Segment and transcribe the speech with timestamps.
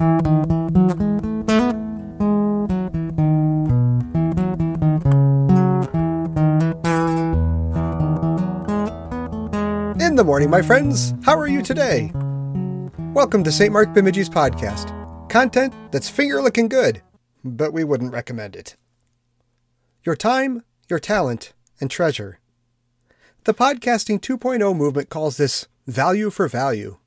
[0.00, 0.06] In
[10.14, 11.14] the morning, my friends.
[11.24, 12.12] How are you today?
[13.12, 13.72] Welcome to St.
[13.72, 14.94] Mark Bemidji's podcast.
[15.28, 17.02] Content that's finger licking good,
[17.44, 18.76] but we wouldn't recommend it.
[20.04, 22.38] Your time, your talent, and treasure.
[23.44, 26.98] The podcasting 2.0 movement calls this value for value.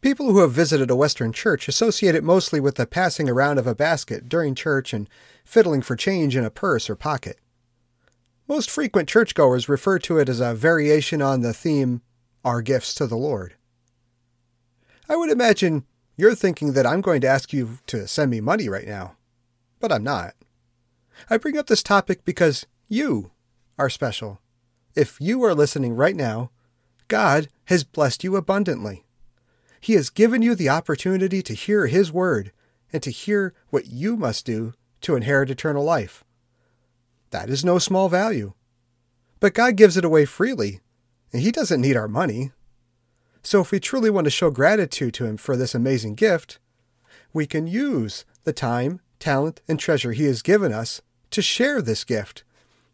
[0.00, 3.66] People who have visited a Western church associate it mostly with the passing around of
[3.66, 5.08] a basket during church and
[5.44, 7.38] fiddling for change in a purse or pocket.
[8.46, 12.02] Most frequent churchgoers refer to it as a variation on the theme,
[12.44, 13.54] Our Gifts to the Lord.
[15.08, 15.84] I would imagine
[16.16, 19.16] you're thinking that I'm going to ask you to send me money right now,
[19.80, 20.34] but I'm not.
[21.28, 23.32] I bring up this topic because you
[23.78, 24.40] are special.
[24.94, 26.50] If you are listening right now,
[27.08, 29.04] God has blessed you abundantly.
[29.80, 32.52] He has given you the opportunity to hear His word
[32.92, 36.24] and to hear what you must do to inherit eternal life.
[37.30, 38.54] That is no small value.
[39.40, 40.80] But God gives it away freely,
[41.32, 42.52] and He doesn't need our money.
[43.42, 46.58] So if we truly want to show gratitude to Him for this amazing gift,
[47.32, 52.04] we can use the time, talent, and treasure He has given us to share this
[52.04, 52.42] gift,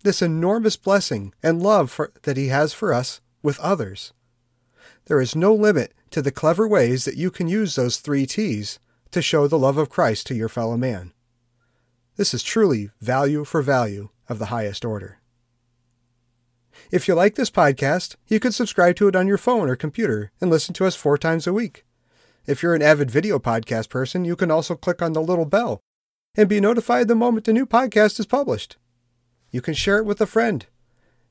[0.02, 4.12] this enormous blessing and love for, that He has for us with others.
[5.06, 8.78] There is no limit to the clever ways that you can use those three T's
[9.10, 11.12] to show the love of Christ to your fellow man.
[12.14, 15.18] This is truly value for value of the highest order.
[16.92, 20.30] If you like this podcast, you can subscribe to it on your phone or computer
[20.40, 21.84] and listen to us four times a week.
[22.46, 25.80] If you're an avid video podcast person, you can also click on the little bell
[26.36, 28.76] and be notified the moment a new podcast is published.
[29.50, 30.64] You can share it with a friend.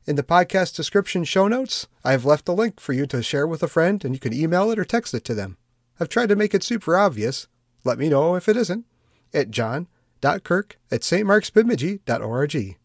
[0.05, 3.47] In the podcast description show notes, I have left a link for you to share
[3.47, 5.55] with a friend, and you can email it or text it to them.
[5.97, 7.47] I've tried to make it super obvious.
[7.85, 8.85] Let me know if it isn't
[9.33, 12.77] at john.kirk at stmarksbemidji.org.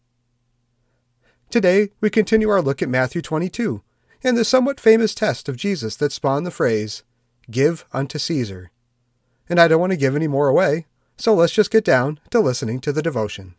[1.49, 3.81] Today, we continue our look at Matthew 22
[4.23, 7.03] and the somewhat famous test of Jesus that spawned the phrase,
[7.51, 8.71] Give unto Caesar.
[9.49, 10.85] And I don't want to give any more away,
[11.17, 13.55] so let's just get down to listening to the devotion.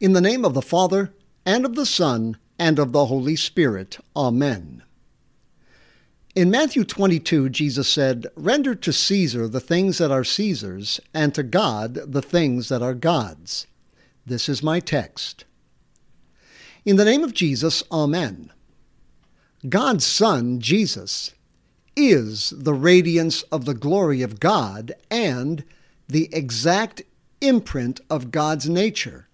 [0.00, 1.12] In the name of the Father,
[1.44, 3.98] and of the Son, and of the Holy Spirit.
[4.16, 4.82] Amen.
[6.34, 11.44] In Matthew 22, Jesus said, Render to Caesar the things that are Caesar's, and to
[11.44, 13.66] God the things that are God's.
[14.26, 15.44] This is my text.
[16.84, 18.52] In the name of Jesus, Amen.
[19.68, 21.32] God's Son, Jesus,
[21.96, 25.64] is the radiance of the glory of God and
[26.08, 27.02] the exact
[27.40, 29.28] imprint of God's nature,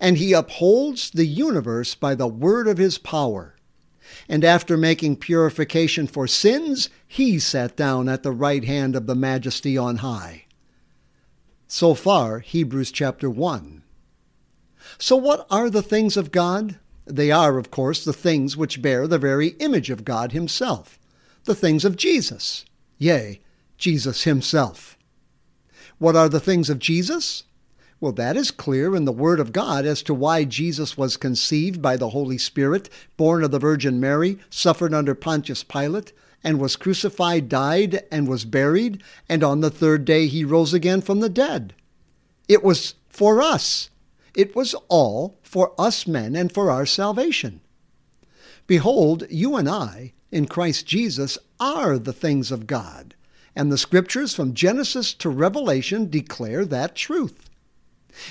[0.00, 3.56] and he upholds the universe by the word of his power.
[4.28, 9.14] And after making purification for sins, he sat down at the right hand of the
[9.14, 10.44] majesty on high.
[11.66, 13.82] So far, Hebrews chapter 1.
[14.98, 16.78] So, what are the things of God?
[17.04, 20.98] They are, of course, the things which bear the very image of God Himself,
[21.44, 22.64] the things of Jesus,
[22.98, 23.40] yea,
[23.76, 24.96] Jesus Himself.
[25.98, 27.44] What are the things of Jesus?
[28.00, 31.82] Well, that is clear in the Word of God as to why Jesus was conceived
[31.82, 36.12] by the Holy Spirit, born of the Virgin Mary, suffered under Pontius Pilate,
[36.44, 41.00] and was crucified, died, and was buried, and on the third day he rose again
[41.00, 41.74] from the dead.
[42.46, 43.90] It was for us.
[44.32, 47.60] It was all for us men and for our salvation.
[48.68, 53.16] Behold, you and I, in Christ Jesus, are the things of God,
[53.56, 57.47] and the scriptures from Genesis to Revelation declare that truth.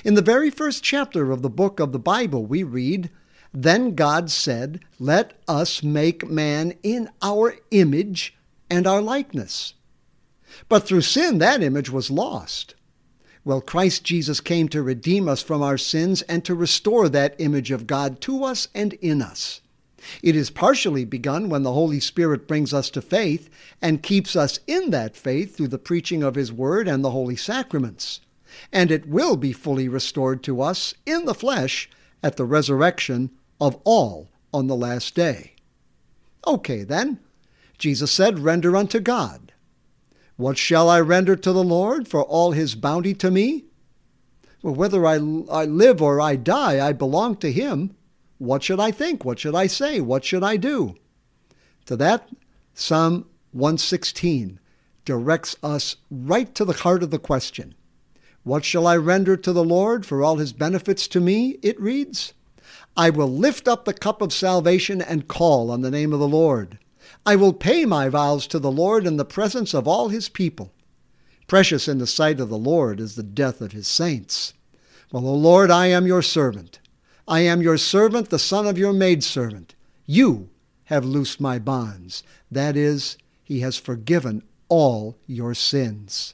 [0.04, 3.10] In the very first chapter of the book of the Bible, we read,
[3.54, 8.36] Then God said, Let us make man in our image
[8.70, 9.74] and our likeness.
[10.70, 12.76] But through sin, that image was lost.
[13.46, 17.72] Well, Christ Jesus came to redeem us from our sins and to restore that image
[17.72, 19.62] of God to us and in us.
[20.22, 23.50] It is partially begun when the Holy Spirit brings us to faith
[23.82, 27.36] and keeps us in that faith through the preaching of His Word and the holy
[27.36, 28.20] sacraments.
[28.72, 31.90] And it will be fully restored to us in the flesh
[32.24, 35.54] at the resurrection of all on the last day.
[36.46, 37.20] Okay, then.
[37.78, 39.54] Jesus said, Render unto God.
[40.36, 43.66] What shall I render to the Lord for all his bounty to me?
[44.62, 47.96] Well, whether I, I live or I die, I belong to him.
[48.38, 49.26] What should I think?
[49.26, 50.00] What should I say?
[50.00, 50.96] What should I do?
[51.86, 52.30] To that,
[52.74, 54.60] Psalm 116
[55.06, 57.74] directs us right to the heart of the question.
[58.48, 61.60] What shall I render to the Lord for all his benefits to me?
[61.62, 62.32] It reads,
[62.96, 66.30] I will lift up the cup of salvation and call on the name of the
[66.30, 66.80] Lord.
[67.26, 70.72] I will pay my vows to the Lord in the presence of all his people.
[71.48, 74.54] Precious in the sight of the Lord is the death of his saints.
[75.12, 76.80] Well, O Lord, I am your servant.
[77.28, 79.76] I am your servant, the son of your maidservant.
[80.06, 80.50] You
[80.86, 82.24] have loosed my bonds.
[82.50, 86.34] That is, he has forgiven all your sins.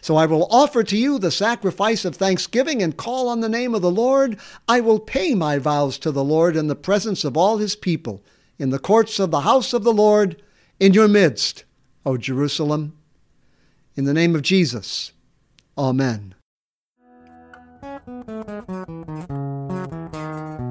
[0.00, 3.74] So I will offer to you the sacrifice of thanksgiving and call on the name
[3.74, 4.38] of the Lord.
[4.68, 8.22] I will pay my vows to the Lord in the presence of all his people,
[8.58, 10.42] in the courts of the house of the Lord,
[10.78, 11.64] in your midst,
[12.04, 12.96] O Jerusalem.
[13.96, 15.12] In the name of Jesus,
[15.76, 16.34] Amen.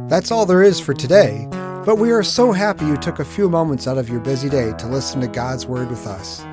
[0.08, 1.48] That's all there is for today,
[1.86, 4.74] but we are so happy you took a few moments out of your busy day
[4.78, 6.44] to listen to God's Word with us.